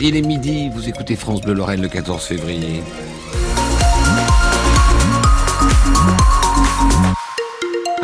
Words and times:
Il 0.00 0.14
est 0.14 0.22
midi, 0.22 0.68
vous 0.68 0.88
écoutez 0.88 1.16
France 1.16 1.40
Bleu 1.40 1.54
Lorraine 1.54 1.82
le 1.82 1.88
14 1.88 2.24
février. 2.24 2.84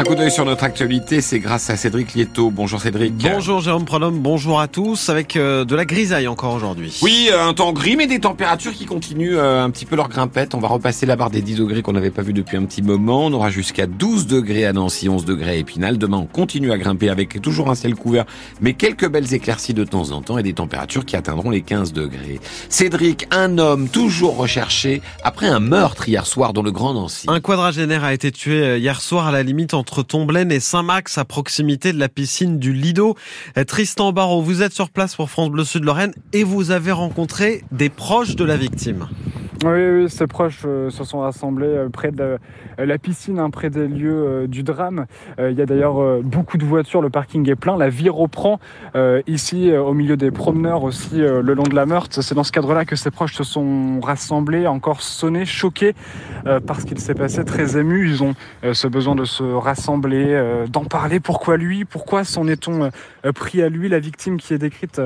Un 0.04 0.06
coup 0.06 0.17
d'œil 0.17 0.30
sur 0.30 0.45
notre 0.45 0.64
actualité, 0.64 1.22
c'est 1.22 1.38
grâce 1.38 1.71
à 1.71 1.79
Cédric 1.79 2.12
Lieto. 2.12 2.51
Bonjour 2.51 2.79
Cédric. 2.79 3.14
Bonjour 3.14 3.62
Jérôme 3.62 3.87
Pronome, 3.87 4.19
bonjour 4.19 4.61
à 4.61 4.69
tous, 4.69 5.08
avec 5.08 5.35
euh, 5.35 5.65
de 5.65 5.74
la 5.74 5.87
grisaille 5.87 6.29
encore 6.29 6.53
aujourd'hui. 6.53 7.01
Oui, 7.01 7.30
euh, 7.33 7.42
un 7.42 7.54
temps 7.54 7.72
gris, 7.72 7.97
mais 7.97 8.06
des 8.06 8.21
températures 8.21 8.75
qui 8.75 8.85
continuent 8.85 9.38
euh, 9.38 9.65
un 9.65 9.71
petit 9.71 9.87
peu 9.87 9.97
leur 9.97 10.11
grimpette. 10.11 10.54
On 10.54 10.58
va 10.58 10.69
repasser 10.69 11.06
la 11.06 11.17
barre 11.17 11.30
des 11.30 11.40
10 11.40 11.54
degrés 11.54 11.80
qu'on 11.80 11.94
n'avait 11.94 12.11
pas 12.11 12.21
vu 12.21 12.35
depuis 12.35 12.58
un 12.58 12.67
petit 12.67 12.83
moment. 12.83 13.25
On 13.25 13.33
aura 13.33 13.48
jusqu'à 13.48 13.87
12 13.87 14.26
degrés 14.26 14.67
à 14.67 14.75
Nancy, 14.75 15.08
11 15.08 15.25
degrés 15.25 15.53
à 15.53 15.54
Épinal. 15.54 15.97
Demain, 15.97 16.19
on 16.19 16.27
continue 16.27 16.71
à 16.71 16.77
grimper 16.77 17.09
avec 17.09 17.41
toujours 17.41 17.71
un 17.71 17.75
ciel 17.75 17.95
couvert, 17.95 18.27
mais 18.61 18.75
quelques 18.75 19.09
belles 19.09 19.33
éclaircies 19.33 19.73
de 19.73 19.84
temps 19.84 20.11
en 20.11 20.21
temps 20.21 20.37
et 20.37 20.43
des 20.43 20.52
températures 20.52 21.07
qui 21.07 21.16
atteindront 21.16 21.48
les 21.48 21.62
15 21.62 21.95
degrés. 21.95 22.41
Cédric, 22.69 23.27
un 23.30 23.57
homme 23.57 23.89
toujours 23.89 24.37
recherché 24.37 25.01
après 25.23 25.47
un 25.47 25.61
meurtre 25.61 26.07
hier 26.11 26.27
soir 26.27 26.52
dans 26.52 26.62
le 26.62 26.73
Grand 26.73 26.93
Nancy. 26.93 27.25
Un 27.27 27.41
quadragénaire 27.41 28.05
a 28.05 28.12
été 28.12 28.30
tué 28.30 28.77
hier 28.77 29.01
soir 29.01 29.29
à 29.29 29.33
la 29.33 29.43
limite 29.43 29.73
entre 29.73 29.94
entre 29.95 30.03
Tomblaine 30.03 30.51
et 30.51 30.59
Saint-Max 30.59 31.19
à 31.19 31.25
proximité 31.25 31.93
de 31.93 32.01
la 32.01 32.09
piscine 32.09 32.59
du 32.59 32.73
Lido. 32.73 33.15
Euh, 33.57 33.62
Tristan 33.62 34.11
Barraud, 34.11 34.43
vous 34.43 34.61
êtes 34.61 34.73
sur 34.73 34.91
place 34.91 35.15
pour 35.15 35.30
France 35.30 35.51
Bleu 35.51 35.62
Sud 35.62 35.84
Lorraine 35.84 36.12
et 36.33 36.43
vous 36.43 36.73
avez 36.73 36.91
rencontré 36.91 37.62
des 37.70 37.91
proches 37.91 38.34
de 38.34 38.43
la 38.43 38.57
victime. 38.57 39.07
Oui, 39.63 39.71
oui, 39.73 40.11
ces 40.11 40.27
proches 40.27 40.63
euh, 40.67 40.91
se 40.91 41.05
sont 41.05 41.21
rassemblés 41.21 41.67
euh, 41.67 41.89
près 41.89 42.11
de 42.11 42.39
la 42.77 42.99
piscine, 42.99 43.39
hein, 43.39 43.51
près 43.51 43.71
des 43.71 43.87
lieux 43.87 44.47
du 44.49 44.62
drame. 44.65 45.07
Il 45.39 45.53
y 45.53 45.62
a 45.62 45.67
d'ailleurs 45.67 46.23
beaucoup 46.23 46.59
de 46.59 46.65
voitures, 46.65 47.01
le 47.01 47.11
parking 47.11 47.49
est 47.49 47.55
plein, 47.55 47.77
la 47.77 47.89
vie 47.89 48.09
reprend 48.09 48.59
ici 49.27 49.71
au 49.73 49.95
milieu 49.95 50.17
des 50.17 50.33
promeneurs 50.33 50.83
aussi 50.83 51.19
le 51.19 51.55
long 51.55 51.62
de 51.62 51.75
la 51.75 51.87
Meurthe. 51.87 52.21
C'est 52.21 52.35
dans 52.35 52.43
ce 52.43 52.51
cadre-là 52.51 52.85
que 52.85 52.97
ces 52.97 53.11
proches 53.11 53.35
se 53.35 53.45
sont 53.45 54.01
rassemblés, 54.01 54.67
encore 54.67 55.03
sonnés, 55.03 55.45
choqués 55.45 55.95
parce 56.67 56.84
qu'il 56.84 56.98
s'est 56.98 57.15
passé, 57.15 57.45
très 57.45 57.77
émus. 57.77 58.09
Ils 58.09 58.23
ont 58.25 58.34
ce 58.73 58.89
besoin 58.89 59.15
de 59.15 59.25
se 59.25 59.45
rassembler, 59.45 60.65
d'en 60.69 60.84
parler. 60.84 61.21
Pourquoi 61.21 61.56
lui? 61.56 61.84
Pourquoi 61.84 62.25
s'en 62.25 62.48
est-on 62.48 62.91
pris 63.34 63.62
à 63.62 63.69
lui? 63.69 63.89
La 63.89 64.00
victime 64.00 64.39
qui 64.39 64.53
est 64.53 64.59
décrite 64.59 65.00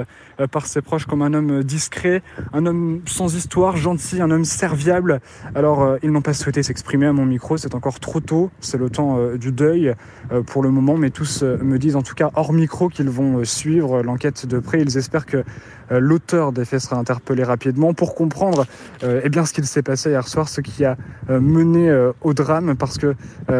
par 0.51 0.67
ses 0.67 0.81
proches 0.81 1.05
comme 1.05 1.23
un 1.23 1.35
homme 1.35 1.63
discret, 1.63 2.23
un 2.55 2.65
homme 2.65 3.03
sans 3.07 3.35
histoire, 3.35 3.77
gentil, 3.77 4.23
un 4.23 4.31
homme 4.31 4.45
serviable. 4.49 5.21
Alors, 5.55 5.83
euh, 5.83 5.97
ils 6.03 6.11
n'ont 6.11 6.23
pas 6.23 6.33
souhaité 6.33 6.63
s'exprimer 6.63 7.07
à 7.07 7.13
mon 7.13 7.27
micro, 7.27 7.57
c'est 7.57 7.75
encore 7.75 8.01
trop 8.01 8.21
tôt, 8.21 8.51
c'est 8.61 8.79
le 8.79 8.91
temps 8.91 9.19
euh, 9.19 9.37
du 9.37 9.53
deuil 9.53 9.95
euh, 10.33 10.43
pour 10.43 10.63
le 10.63 10.71
moment, 10.71 10.97
mais 10.97 11.11
tous 11.11 11.43
me 11.43 11.79
disent 11.79 11.97
en 11.97 12.03
tout 12.03 12.15
cas 12.15 12.31
hors 12.35 12.53
micro 12.53 12.89
qu'ils 12.89 13.11
vont 13.11 13.45
suivre 13.45 14.03
l'enquête 14.03 14.47
de 14.47 14.59
près. 14.59 14.81
Ils 14.81 14.97
espèrent 14.97 15.27
que 15.27 15.45
l'auteur 15.91 16.53
des 16.53 16.65
faits 16.65 16.81
sera 16.81 16.97
interpellé 16.97 17.43
rapidement 17.45 17.95
pour 17.95 18.15
comprendre 18.15 18.67
eh 19.03 19.29
bien, 19.29 19.45
ce 19.47 19.53
qu'il 19.53 19.65
s'est 19.65 19.83
passé 19.83 20.11
hier 20.11 20.27
soir, 20.29 20.49
ce 20.49 20.61
qui 20.61 20.85
a 20.85 20.97
mené 21.29 22.11
au 22.21 22.35
drame, 22.35 22.77
parce 22.77 22.99
que 22.99 23.15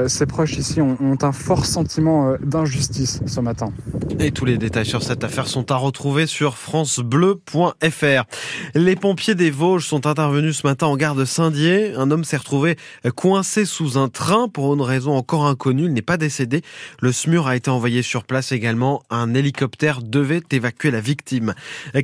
ces 0.07 0.27
proches 0.27 0.59
ici 0.59 0.81
ont, 0.81 0.97
ont 1.01 1.17
un 1.23 1.33
fort 1.33 1.65
sentiment 1.65 2.35
d'injustice 2.43 3.21
ce 3.27 3.41
matin. 3.41 3.73
Et 4.21 4.31
tous 4.31 4.45
les 4.45 4.59
détails 4.59 4.87
sur 4.87 5.03
cette 5.03 5.25
affaire 5.25 5.47
sont 5.47 5.71
à 5.71 5.77
retrouver 5.77 6.27
sur 6.27 6.57
francebleu.fr. 6.57 8.25
Les 8.75 8.97
pompiers 8.97 9.35
des 9.35 9.51
Vosges 9.51 9.87
sont 9.87 10.07
intervenus 10.07 10.59
ce 10.59 10.67
matin 10.67 10.68
en 10.69 10.97
gare 10.97 11.15
de 11.15 11.25
Saint-Dié. 11.25 11.95
Un 11.97 12.11
homme 12.11 12.25
s'est 12.25 12.37
retrouvé 12.37 12.77
coincé 13.17 13.65
sous 13.65 13.97
un 13.97 14.09
train 14.09 14.49
pour 14.49 14.75
une 14.75 14.83
raison 14.83 15.17
encore 15.17 15.47
inconnue. 15.47 15.85
Il 15.85 15.93
n'est 15.93 16.03
pas 16.03 16.17
décédé. 16.17 16.63
Le 17.01 17.11
SMUR 17.11 17.47
a 17.47 17.57
été 17.57 17.71
envoyé 17.71 18.03
sur 18.03 18.25
place 18.25 18.53
également. 18.53 19.03
Un 19.09 19.35
hélicoptère 19.35 20.03
devait 20.03 20.43
évacuer 20.51 20.91
la 20.91 21.01
victime. 21.01 21.55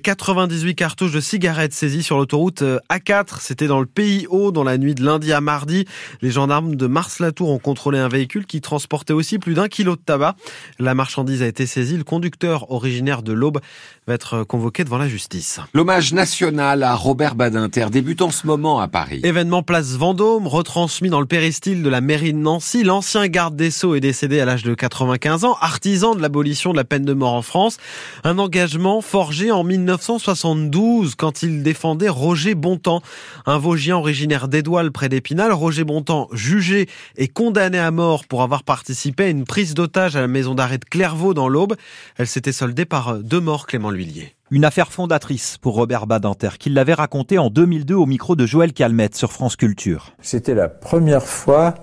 98 0.03 0.75
cartouches 0.75 1.13
de 1.13 1.21
cigarettes 1.21 1.75
saisies 1.75 2.03
sur 2.03 2.17
l'autoroute 2.17 2.63
A4. 2.91 3.41
C'était 3.41 3.67
dans 3.67 3.81
le 3.81 3.87
pays 3.87 4.27
haut 4.31 4.51
dans 4.51 4.65
la 4.65 4.79
nuit 4.79 4.95
de 4.95 5.05
lundi 5.05 5.33
à 5.33 5.41
mardi. 5.41 5.85
Les 6.23 6.31
gendarmes 6.31 6.75
de 6.75 6.87
Mars-Latour 6.87 7.51
ont 7.51 7.59
contrôlé 7.59 7.99
un 7.99 8.09
véhicule 8.09 8.47
qui 8.47 8.61
transportait 8.63 9.13
aussi 9.13 9.39
plus 9.39 9.55
d'un 9.55 9.69
kilo 9.69 9.95
de 9.97 10.01
tabac. 10.01 10.37
La 10.79 10.95
marchandise 10.95 11.43
a 11.43 11.47
été 11.47 11.67
saisie. 11.67 11.99
Le 11.99 12.05
conducteur 12.05 12.71
originaire 12.71 13.23
de 13.23 13.33
l'Aube 13.33 13.61
va 14.07 14.15
être 14.15 14.45
convoqué 14.45 14.85
devant 14.85 14.99
la 14.99 15.09
justice. 15.09 15.61
L'hommage 15.75 16.13
national 16.13 16.83
à 16.83 16.95
Robert 16.95 17.35
Badinter 17.35 17.87
débute 17.91 18.23
en 18.23 18.31
ce 18.31 18.47
moment 18.47 18.54
à 18.55 18.89
Paris. 18.89 19.21
Événement 19.25 19.65
place 19.65 19.97
Vendôme, 19.97 20.47
retransmis 20.47 21.09
dans 21.09 21.19
le 21.19 21.27
péristyle 21.27 21.83
de 21.83 21.89
la 21.89 22.01
mairie 22.01 22.33
de 22.33 22.39
Nancy. 22.39 22.85
L'ancien 22.85 23.27
garde 23.27 23.57
des 23.57 23.73
Sceaux 23.73 23.97
est 23.97 24.01
décédé 24.01 24.39
à 24.39 24.45
l'âge 24.45 24.63
de 24.63 24.75
95 24.75 25.45
ans, 25.45 25.57
artisan 25.61 26.15
de 26.15 26.23
l'abolition 26.23 26.71
de 26.71 26.77
la 26.77 26.85
peine 26.85 27.05
de 27.05 27.13
mort 27.15 27.33
en 27.33 27.43
France. 27.43 27.79
Un 28.23 28.39
engagement 28.39 29.01
forgé 29.01 29.51
en 29.51 29.65
1972 29.65 31.17
quand 31.17 31.43
il 31.43 31.65
défendait 31.65 32.09
Roger 32.09 32.55
Bontemps, 32.55 33.03
un 33.45 33.59
Vosgien 33.59 33.97
originaire 33.97 34.47
d'Édoual 34.47 34.93
près 34.93 35.09
d'Épinal. 35.09 35.53
Roger 35.53 35.83
Bontemps, 35.83 36.29
jugé 36.33 36.89
et 37.17 37.27
condamné 37.27 37.79
à 37.79 37.91
mort 37.91 38.25
pour 38.25 38.43
avoir 38.43 38.63
participé 38.63 39.25
à 39.25 39.29
une 39.29 39.45
prise 39.45 39.75
d'otage 39.75 40.15
à 40.15 40.21
la 40.21 40.29
maison 40.29 40.55
d'arrêt 40.55 40.79
de 40.79 40.85
Clairvaux 40.85 41.35
dans 41.35 41.49
l'Aube. 41.49 41.75
Elle 42.19 42.29
s'était 42.29 42.53
soldée 42.53 42.85
par 42.85 43.19
deux 43.19 43.41
morts, 43.41 43.67
Clément 43.67 43.91
Lhuillier. 43.91 44.37
Une 44.55 44.65
affaire 44.65 44.93
fondatrice 44.93 45.59
pour 45.59 45.75
Robert 45.75 46.07
Badinter, 46.07 46.51
qui 46.61 46.71
l'avait 46.71 46.95
raconté 46.95 47.39
en 47.39 47.51
2002 47.51 47.97
au 47.97 48.07
micro 48.07 48.37
de 48.37 48.47
Joël 48.47 48.73
Calmette 48.73 49.17
sur 49.17 49.33
France 49.33 49.57
Culture. 49.57 50.13
C'était 50.23 50.55
la 50.55 50.69
première 50.69 51.25
fois 51.25 51.75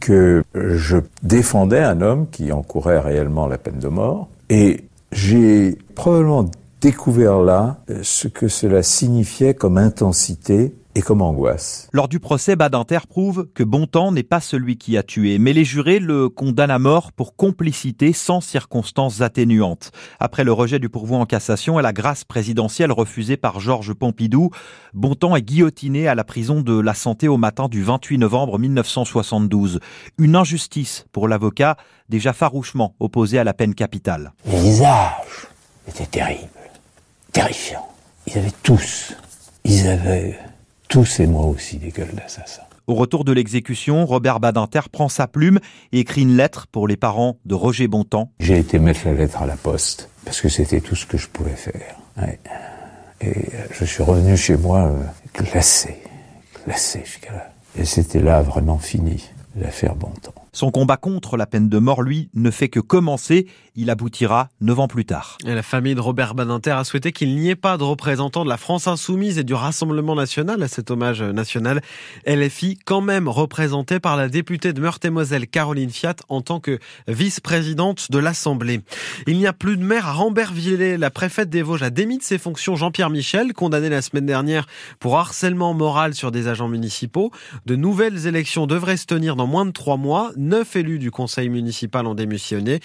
que 0.00 0.42
je 0.54 0.96
défendais 1.22 1.82
un 1.82 2.00
homme 2.00 2.26
qui 2.30 2.52
encourait 2.52 3.00
réellement 3.00 3.46
la 3.46 3.58
peine 3.58 3.78
de 3.78 3.88
mort. 3.88 4.30
Et 4.48 4.84
j'ai 5.12 5.76
probablement 5.94 6.48
découvert 6.80 7.40
là 7.40 7.80
ce 8.00 8.28
que 8.28 8.48
cela 8.48 8.82
signifiait 8.82 9.52
comme 9.52 9.76
intensité 9.76 10.74
et 10.96 11.02
comme 11.02 11.20
angoisse. 11.20 11.90
Lors 11.92 12.08
du 12.08 12.20
procès, 12.20 12.56
Badinter 12.56 13.00
prouve 13.06 13.48
que 13.54 13.62
Bontemps 13.62 14.12
n'est 14.12 14.22
pas 14.22 14.40
celui 14.40 14.78
qui 14.78 14.96
a 14.96 15.02
tué, 15.02 15.38
mais 15.38 15.52
les 15.52 15.64
jurés 15.64 15.98
le 15.98 16.30
condamnent 16.30 16.70
à 16.70 16.78
mort 16.78 17.12
pour 17.12 17.36
complicité 17.36 18.14
sans 18.14 18.40
circonstances 18.40 19.20
atténuantes. 19.20 19.92
Après 20.20 20.42
le 20.42 20.54
rejet 20.54 20.78
du 20.78 20.88
pourvoi 20.88 21.18
en 21.18 21.26
cassation 21.26 21.78
et 21.78 21.82
la 21.82 21.92
grâce 21.92 22.24
présidentielle 22.24 22.92
refusée 22.92 23.36
par 23.36 23.60
Georges 23.60 23.92
Pompidou, 23.92 24.48
Bontemps 24.94 25.36
est 25.36 25.42
guillotiné 25.42 26.08
à 26.08 26.14
la 26.14 26.24
prison 26.24 26.62
de 26.62 26.80
la 26.80 26.94
Santé 26.94 27.28
au 27.28 27.36
matin 27.36 27.68
du 27.68 27.82
28 27.82 28.16
novembre 28.16 28.58
1972. 28.58 29.80
Une 30.16 30.34
injustice 30.34 31.04
pour 31.12 31.28
l'avocat 31.28 31.76
déjà 32.08 32.32
farouchement 32.32 32.94
opposé 33.00 33.38
à 33.38 33.44
la 33.44 33.52
peine 33.52 33.74
capitale. 33.74 34.32
Les 34.46 34.58
visages 34.58 35.46
étaient 35.86 36.06
terribles, 36.06 36.48
terrifiants. 37.32 37.86
Ils 38.26 38.38
avaient 38.38 38.52
tous, 38.62 39.14
ils 39.64 39.86
avaient 39.88 40.38
tous 40.88 41.20
et 41.20 41.26
moi 41.26 41.46
aussi 41.46 41.76
des 41.78 41.90
gueules 41.90 42.14
d'assassins. 42.14 42.62
Au 42.86 42.94
retour 42.94 43.24
de 43.24 43.32
l'exécution, 43.32 44.06
Robert 44.06 44.38
Badinter 44.38 44.82
prend 44.92 45.08
sa 45.08 45.26
plume 45.26 45.58
et 45.92 46.00
écrit 46.00 46.22
une 46.22 46.36
lettre 46.36 46.68
pour 46.68 46.86
les 46.86 46.96
parents 46.96 47.38
de 47.44 47.54
Roger 47.54 47.88
Bontemps. 47.88 48.30
J'ai 48.38 48.58
été 48.58 48.78
mettre 48.78 49.00
la 49.06 49.14
lettre 49.14 49.42
à 49.42 49.46
la 49.46 49.56
poste 49.56 50.08
parce 50.24 50.40
que 50.40 50.48
c'était 50.48 50.80
tout 50.80 50.94
ce 50.94 51.04
que 51.04 51.18
je 51.18 51.26
pouvais 51.26 51.56
faire. 51.56 51.96
Et 53.20 53.50
je 53.72 53.84
suis 53.84 54.02
revenu 54.02 54.36
chez 54.36 54.56
moi 54.56 54.86
euh, 54.86 55.42
glacé, 55.42 55.96
glacé 56.64 57.02
jusqu'à 57.04 57.32
là. 57.32 57.50
Et 57.76 57.84
c'était 57.84 58.20
là 58.20 58.42
vraiment 58.42 58.78
fini, 58.78 59.24
l'affaire 59.56 59.96
Bontemps. 59.96 60.45
Son 60.56 60.70
combat 60.70 60.96
contre 60.96 61.36
la 61.36 61.44
peine 61.44 61.68
de 61.68 61.76
mort, 61.76 62.00
lui, 62.00 62.30
ne 62.32 62.50
fait 62.50 62.70
que 62.70 62.80
commencer. 62.80 63.46
Il 63.74 63.90
aboutira 63.90 64.48
neuf 64.62 64.78
ans 64.80 64.88
plus 64.88 65.04
tard. 65.04 65.36
La 65.44 65.62
famille 65.62 65.94
de 65.94 66.00
Robert 66.00 66.34
Badinter 66.34 66.70
a 66.70 66.84
souhaité 66.84 67.12
qu'il 67.12 67.36
n'y 67.36 67.50
ait 67.50 67.56
pas 67.56 67.76
de 67.76 67.82
représentants 67.82 68.42
de 68.42 68.48
la 68.48 68.56
France 68.56 68.86
insoumise 68.86 69.36
et 69.36 69.44
du 69.44 69.52
Rassemblement 69.52 70.14
national 70.14 70.62
à 70.62 70.68
cet 70.68 70.90
hommage 70.90 71.20
national. 71.20 71.82
LFI, 72.26 72.78
quand 72.86 73.02
même 73.02 73.28
représentée 73.28 74.00
par 74.00 74.16
la 74.16 74.30
députée 74.30 74.72
de 74.72 74.80
Meurthe-et-Moselle, 74.80 75.46
Caroline 75.46 75.90
Fiat, 75.90 76.16
en 76.30 76.40
tant 76.40 76.58
que 76.58 76.78
vice-présidente 77.06 78.10
de 78.10 78.18
l'Assemblée. 78.18 78.80
Il 79.26 79.36
n'y 79.36 79.46
a 79.46 79.52
plus 79.52 79.76
de 79.76 79.84
maire 79.84 80.06
à 80.06 80.12
Rambervillers. 80.14 80.96
La 80.96 81.10
préfète 81.10 81.50
des 81.50 81.60
Vosges 81.60 81.82
a 81.82 81.90
démis 81.90 82.16
de 82.16 82.22
ses 82.22 82.38
fonctions 82.38 82.76
Jean-Pierre 82.76 83.10
Michel, 83.10 83.52
condamné 83.52 83.90
la 83.90 84.00
semaine 84.00 84.24
dernière 84.24 84.66
pour 85.00 85.18
harcèlement 85.18 85.74
moral 85.74 86.14
sur 86.14 86.32
des 86.32 86.48
agents 86.48 86.68
municipaux. 86.68 87.30
De 87.66 87.76
nouvelles 87.76 88.26
élections 88.26 88.66
devraient 88.66 88.96
se 88.96 89.04
tenir 89.04 89.36
dans 89.36 89.46
moins 89.46 89.66
de 89.66 89.72
trois 89.72 89.98
mois. 89.98 90.32
Neuf 90.46 90.76
élus 90.76 91.00
du 91.00 91.10
conseil 91.10 91.48
municipal 91.48 92.06
ont 92.06 92.14
démissionné. 92.14 92.78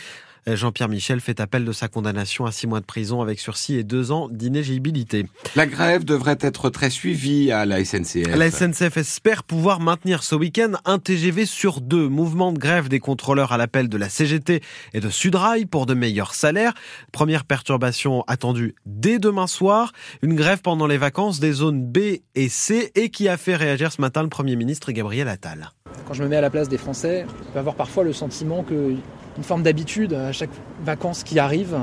Jean-Pierre 0.47 0.89
Michel 0.89 1.19
fait 1.19 1.39
appel 1.39 1.63
de 1.63 1.71
sa 1.71 1.87
condamnation 1.87 2.47
à 2.47 2.51
six 2.51 2.65
mois 2.65 2.79
de 2.79 2.85
prison 2.85 3.21
avec 3.21 3.39
sursis 3.39 3.75
et 3.75 3.83
deux 3.83 4.11
ans 4.11 4.29
d'inéligibilité. 4.29 5.27
La 5.55 5.67
grève 5.67 6.03
devrait 6.03 6.39
être 6.41 6.71
très 6.71 6.89
suivie 6.89 7.51
à 7.51 7.67
la 7.67 7.85
SNCF. 7.85 8.35
La 8.35 8.49
SNCF 8.49 8.97
espère 8.97 9.43
pouvoir 9.43 9.79
maintenir 9.79 10.23
ce 10.23 10.33
week-end 10.33 10.71
un 10.85 10.97
TGV 10.97 11.45
sur 11.45 11.81
deux. 11.81 12.07
Mouvement 12.07 12.51
de 12.51 12.57
grève 12.57 12.89
des 12.89 12.99
contrôleurs 12.99 13.51
à 13.51 13.59
l'appel 13.59 13.89
de 13.89 13.97
la 13.97 14.09
CGT 14.09 14.63
et 14.93 14.99
de 14.99 15.09
Sudrail 15.11 15.67
pour 15.67 15.85
de 15.85 15.93
meilleurs 15.93 16.33
salaires. 16.33 16.73
Première 17.11 17.45
perturbation 17.45 18.23
attendue 18.25 18.73
dès 18.87 19.19
demain 19.19 19.45
soir. 19.45 19.91
Une 20.23 20.33
grève 20.33 20.61
pendant 20.63 20.87
les 20.87 20.97
vacances 20.97 21.39
des 21.39 21.51
zones 21.51 21.85
B 21.85 21.99
et 22.33 22.49
C 22.49 22.91
et 22.95 23.11
qui 23.11 23.29
a 23.29 23.37
fait 23.37 23.55
réagir 23.55 23.91
ce 23.91 24.01
matin 24.01 24.23
le 24.23 24.29
Premier 24.29 24.55
ministre 24.55 24.91
Gabriel 24.91 25.27
Attal. 25.27 25.69
Quand 26.11 26.15
je 26.15 26.23
me 26.23 26.27
mets 26.27 26.35
à 26.35 26.41
la 26.41 26.49
place 26.49 26.67
des 26.67 26.77
Français, 26.77 27.25
je 27.25 27.53
peux 27.53 27.59
avoir 27.59 27.75
parfois 27.75 28.03
le 28.03 28.11
sentiment 28.11 28.63
que 28.63 28.95
une 29.37 29.43
forme 29.43 29.63
d'habitude 29.63 30.13
à 30.13 30.33
chaque 30.33 30.49
vacances 30.83 31.23
qui 31.23 31.39
arrive 31.39 31.77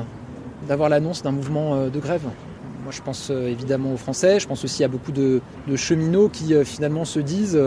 d'avoir 0.68 0.90
l'annonce 0.90 1.22
d'un 1.22 1.30
mouvement 1.30 1.86
de 1.86 1.98
grève. 1.98 2.24
Moi, 2.82 2.92
je 2.92 3.00
pense 3.00 3.30
évidemment 3.30 3.94
aux 3.94 3.96
Français. 3.96 4.38
Je 4.38 4.46
pense 4.46 4.64
aussi 4.64 4.84
à 4.84 4.88
beaucoup 4.88 5.12
de, 5.12 5.40
cheminots 5.76 6.28
qui 6.28 6.52
finalement 6.66 7.06
se 7.06 7.20
disent 7.20 7.58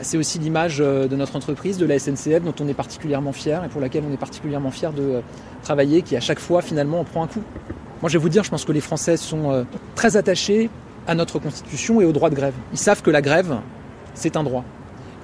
c'est 0.00 0.18
aussi 0.18 0.40
l'image 0.40 0.78
de 0.78 1.14
notre 1.14 1.36
entreprise, 1.36 1.78
de 1.78 1.86
la 1.86 2.00
SNCF, 2.00 2.42
dont 2.42 2.54
on 2.58 2.66
est 2.66 2.74
particulièrement 2.74 3.30
fier 3.30 3.62
et 3.62 3.68
pour 3.68 3.80
laquelle 3.80 4.02
on 4.10 4.12
est 4.12 4.18
particulièrement 4.18 4.72
fier 4.72 4.92
de 4.92 5.22
travailler, 5.62 6.02
qui 6.02 6.16
à 6.16 6.20
chaque 6.20 6.40
fois 6.40 6.60
finalement 6.60 6.98
on 6.98 7.04
prend 7.04 7.22
un 7.22 7.28
coup. 7.28 7.44
Moi, 8.02 8.08
je 8.08 8.18
vais 8.18 8.22
vous 8.22 8.30
dire, 8.30 8.42
je 8.42 8.50
pense 8.50 8.64
que 8.64 8.72
les 8.72 8.80
Français 8.80 9.16
sont 9.16 9.64
très 9.94 10.16
attachés 10.16 10.70
à 11.06 11.14
notre 11.14 11.38
Constitution 11.38 12.00
et 12.00 12.04
au 12.04 12.10
droit 12.10 12.30
de 12.30 12.34
grève. 12.34 12.54
Ils 12.72 12.78
savent 12.78 13.00
que 13.00 13.12
la 13.12 13.22
grève, 13.22 13.58
c'est 14.14 14.36
un 14.36 14.42
droit. 14.42 14.64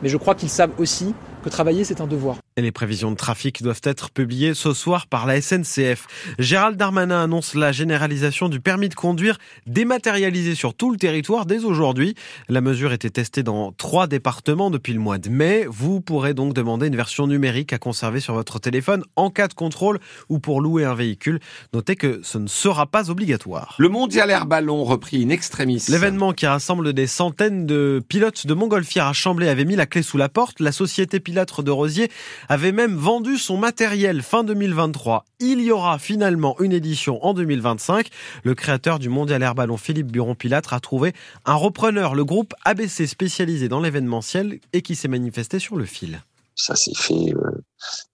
Mais 0.04 0.10
je 0.10 0.18
crois 0.18 0.34
qu'ils 0.34 0.50
savent 0.50 0.72
aussi 0.76 1.14
que 1.42 1.48
travailler, 1.48 1.82
c'est 1.82 2.02
un 2.02 2.06
devoir. 2.06 2.36
Et 2.56 2.62
les 2.62 2.70
prévisions 2.70 3.10
de 3.10 3.16
trafic 3.16 3.64
doivent 3.64 3.80
être 3.82 4.12
publiées 4.12 4.54
ce 4.54 4.72
soir 4.72 5.08
par 5.08 5.26
la 5.26 5.40
SNCF. 5.40 6.06
Gérald 6.38 6.76
Darmanin 6.76 7.24
annonce 7.24 7.56
la 7.56 7.72
généralisation 7.72 8.48
du 8.48 8.60
permis 8.60 8.88
de 8.88 8.94
conduire 8.94 9.38
dématérialisé 9.66 10.54
sur 10.54 10.72
tout 10.72 10.92
le 10.92 10.96
territoire 10.96 11.46
dès 11.46 11.64
aujourd'hui. 11.64 12.14
La 12.48 12.60
mesure 12.60 12.92
était 12.92 13.10
testée 13.10 13.42
dans 13.42 13.72
trois 13.72 14.06
départements 14.06 14.70
depuis 14.70 14.92
le 14.92 15.00
mois 15.00 15.18
de 15.18 15.30
mai. 15.30 15.66
Vous 15.68 16.00
pourrez 16.00 16.32
donc 16.32 16.54
demander 16.54 16.86
une 16.86 16.94
version 16.94 17.26
numérique 17.26 17.72
à 17.72 17.78
conserver 17.78 18.20
sur 18.20 18.34
votre 18.34 18.60
téléphone 18.60 19.02
en 19.16 19.30
cas 19.30 19.48
de 19.48 19.54
contrôle 19.54 19.98
ou 20.28 20.38
pour 20.38 20.60
louer 20.60 20.84
un 20.84 20.94
véhicule. 20.94 21.40
Notez 21.72 21.96
que 21.96 22.20
ce 22.22 22.38
ne 22.38 22.46
sera 22.46 22.86
pas 22.86 23.10
obligatoire. 23.10 23.74
Le 23.80 23.88
mondial 23.88 24.30
air 24.30 24.46
ballon 24.46 24.84
repris 24.84 25.24
in 25.24 25.30
extremis. 25.30 25.82
L'événement 25.88 26.32
qui 26.32 26.46
rassemble 26.46 26.92
des 26.92 27.08
centaines 27.08 27.66
de 27.66 28.00
pilotes 28.08 28.46
de 28.46 28.54
montgolfière 28.54 29.08
à 29.08 29.12
Chamblay 29.12 29.48
avait 29.48 29.64
mis 29.64 29.74
la 29.74 29.86
clé 29.86 30.02
sous 30.02 30.18
la 30.18 30.28
porte. 30.28 30.60
La 30.60 30.70
société 30.70 31.18
pilote 31.18 31.60
de 31.60 31.70
Rosier 31.72 32.10
avait 32.48 32.72
même 32.72 32.96
vendu 32.96 33.38
son 33.38 33.56
matériel 33.56 34.22
fin 34.22 34.44
2023. 34.44 35.24
Il 35.40 35.60
y 35.60 35.70
aura 35.70 35.98
finalement 35.98 36.58
une 36.60 36.72
édition 36.72 37.24
en 37.24 37.34
2025. 37.34 38.08
Le 38.42 38.54
créateur 38.54 38.98
du 38.98 39.08
Mondial 39.08 39.42
Air 39.42 39.54
Ballon, 39.54 39.76
Philippe 39.76 40.12
Buron-Pilatre, 40.12 40.72
a 40.72 40.80
trouvé 40.80 41.12
un 41.44 41.54
repreneur, 41.54 42.14
le 42.14 42.24
groupe 42.24 42.54
ABC 42.64 43.06
spécialisé 43.06 43.68
dans 43.68 43.80
l'événementiel 43.80 44.58
et 44.72 44.82
qui 44.82 44.94
s'est 44.94 45.08
manifesté 45.08 45.58
sur 45.58 45.76
le 45.76 45.84
fil. 45.84 46.22
Ça 46.56 46.76
s'est 46.76 46.94
fait 46.94 47.34
euh, 47.34 47.62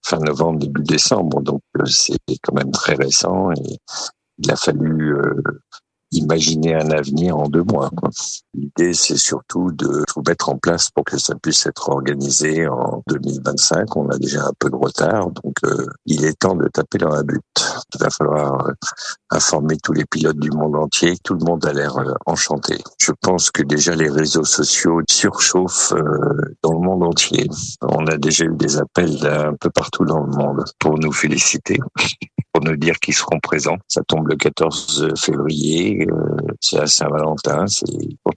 fin 0.01 0.17
novembre, 0.17 0.59
début 0.59 0.81
décembre, 0.81 1.41
donc 1.41 1.61
euh, 1.77 1.85
c'est 1.85 2.17
quand 2.41 2.55
même 2.55 2.71
très 2.71 2.95
récent 2.95 3.51
et 3.51 3.77
il 4.39 4.51
a 4.51 4.55
fallu 4.55 5.15
euh, 5.15 5.41
imaginer 6.11 6.75
un 6.75 6.89
avenir 6.91 7.37
en 7.37 7.47
deux 7.47 7.63
mois. 7.63 7.89
L'idée, 8.53 8.93
c'est 8.93 9.17
surtout 9.17 9.71
de 9.71 10.03
tout 10.07 10.21
mettre 10.27 10.49
en 10.49 10.57
place 10.57 10.89
pour 10.89 11.03
que 11.05 11.17
ça 11.17 11.35
puisse 11.35 11.65
être 11.65 11.89
organisé 11.89 12.67
en 12.67 13.03
2025. 13.07 13.95
On 13.95 14.09
a 14.09 14.17
déjà 14.17 14.45
un 14.45 14.53
peu 14.59 14.69
de 14.69 14.75
retard, 14.75 15.31
donc 15.31 15.55
euh, 15.63 15.85
il 16.05 16.25
est 16.25 16.37
temps 16.37 16.55
de 16.55 16.67
taper 16.67 16.97
dans 16.97 17.09
la 17.09 17.23
butte. 17.23 17.70
Il 17.93 17.99
va 17.99 18.09
falloir 18.09 18.67
euh, 18.67 18.73
informer 19.29 19.77
tous 19.77 19.93
les 19.93 20.05
pilotes 20.05 20.39
du 20.39 20.51
monde 20.51 20.75
entier. 20.75 21.15
Tout 21.23 21.35
le 21.35 21.45
monde 21.45 21.65
a 21.65 21.73
l'air 21.73 21.97
euh, 21.97 22.13
enchanté. 22.25 22.77
Je 22.99 23.11
pense 23.21 23.51
que 23.51 23.63
déjà 23.63 23.95
les 23.95 24.09
réseaux 24.09 24.43
sociaux 24.43 25.01
surchauffent 25.09 25.93
dans 26.63 26.73
le 26.73 26.79
monde 26.79 27.03
entier. 27.03 27.47
On 27.81 28.05
a 28.07 28.17
déjà 28.17 28.45
eu 28.45 28.55
des 28.55 28.77
appels 28.77 29.25
un 29.25 29.55
peu 29.55 29.69
partout 29.69 30.05
dans 30.05 30.21
le 30.21 30.31
monde 30.31 30.63
pour 30.79 30.97
nous 30.97 31.11
féliciter 31.11 31.79
pour 32.53 32.63
nous 32.63 32.75
dire 32.75 32.99
qu'ils 32.99 33.13
seront 33.13 33.39
présents. 33.39 33.77
Ça 33.87 34.01
tombe 34.07 34.27
le 34.27 34.35
14 34.35 35.13
février, 35.17 36.05
euh, 36.09 36.37
c'est 36.59 36.79
à 36.79 36.87
Saint-Valentin, 36.87 37.65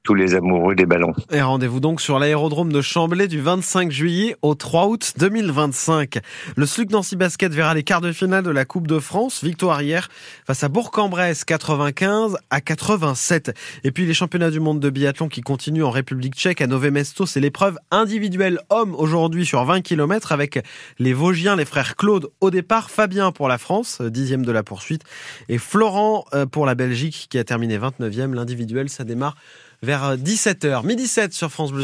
tous 0.04 0.14
les 0.14 0.34
amoureux 0.34 0.74
des 0.74 0.84
ballons. 0.84 1.14
Et 1.30 1.40
rendez-vous 1.40 1.80
donc 1.80 2.02
sur 2.02 2.18
l'aérodrome 2.18 2.70
de 2.70 2.82
Chamblay 2.82 3.26
du 3.26 3.40
25 3.40 3.90
juillet 3.90 4.36
au 4.42 4.54
3 4.54 4.86
août 4.86 5.14
2025. 5.16 6.18
Le 6.56 6.66
SLUC 6.66 6.90
Nancy 6.90 7.16
Basket 7.16 7.50
verra 7.52 7.72
les 7.72 7.84
quarts 7.84 8.02
de 8.02 8.12
finale 8.12 8.44
de 8.44 8.50
la 8.50 8.66
Coupe 8.66 8.86
de 8.86 8.98
France, 8.98 9.42
victoire 9.42 9.80
hier 9.80 10.10
face 10.46 10.62
à 10.62 10.68
Bourg-en-Bresse 10.68 11.44
95 11.44 12.36
à 12.50 12.60
87. 12.60 13.56
Et 13.82 13.92
puis 13.92 14.04
les 14.04 14.12
championnats 14.12 14.50
du 14.50 14.60
monde 14.60 14.78
de 14.78 14.90
biathlon 14.90 15.28
qui 15.28 15.40
continuent 15.40 15.84
en 15.84 15.90
République 15.90 16.34
tchèque 16.34 16.60
à 16.60 16.66
Nové 16.66 16.90
Mesto, 16.90 17.24
c'est 17.24 17.40
l'épreuve 17.40 17.78
individuelle 17.90 18.60
homme 18.68 18.94
aujourd'hui 18.94 19.46
sur 19.46 19.64
20 19.64 19.80
km 19.80 20.32
avec 20.32 20.62
les 20.98 21.14
Vosgiens, 21.14 21.56
les 21.56 21.64
frères 21.64 21.96
Claude 21.96 22.28
au 22.42 22.50
départ, 22.50 22.90
Fabien 22.90 23.32
pour 23.32 23.48
la 23.48 23.56
France, 23.56 24.02
dixième 24.02 24.44
de 24.44 24.52
la 24.52 24.62
poursuite. 24.62 25.02
Et 25.48 25.56
Florent 25.56 26.26
euh, 26.34 26.44
pour 26.44 26.66
la 26.66 26.74
Belgique 26.74 27.28
qui 27.30 27.38
a 27.38 27.44
terminé 27.44 27.78
29e. 27.78 28.34
L'individuel, 28.34 28.90
ça 28.90 29.04
démarre 29.04 29.36
vers 29.84 30.16
17h. 30.16 30.84
Midi 30.84 31.06
7 31.06 31.32
sur 31.32 31.50
France 31.50 31.70
Bleu. 31.70 31.72